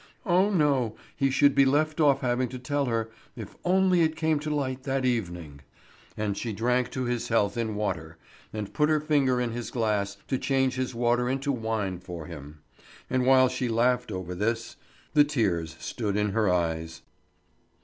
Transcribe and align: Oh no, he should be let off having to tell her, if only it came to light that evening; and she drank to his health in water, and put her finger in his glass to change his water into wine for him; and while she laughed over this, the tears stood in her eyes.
Oh 0.25 0.49
no, 0.49 0.95
he 1.15 1.29
should 1.29 1.53
be 1.53 1.63
let 1.63 1.99
off 2.01 2.21
having 2.21 2.49
to 2.49 2.57
tell 2.57 2.85
her, 2.85 3.11
if 3.35 3.55
only 3.63 4.01
it 4.01 4.15
came 4.15 4.39
to 4.39 4.49
light 4.49 4.81
that 4.81 5.05
evening; 5.05 5.59
and 6.17 6.35
she 6.35 6.53
drank 6.53 6.89
to 6.93 7.03
his 7.03 7.27
health 7.27 7.55
in 7.55 7.75
water, 7.75 8.17
and 8.51 8.73
put 8.73 8.89
her 8.89 8.99
finger 8.99 9.39
in 9.39 9.51
his 9.51 9.69
glass 9.69 10.17
to 10.27 10.39
change 10.39 10.73
his 10.73 10.95
water 10.95 11.29
into 11.29 11.51
wine 11.51 11.99
for 11.99 12.25
him; 12.25 12.61
and 13.11 13.27
while 13.27 13.47
she 13.47 13.69
laughed 13.69 14.11
over 14.11 14.33
this, 14.33 14.75
the 15.13 15.23
tears 15.23 15.75
stood 15.79 16.17
in 16.17 16.31
her 16.31 16.49
eyes. 16.51 17.03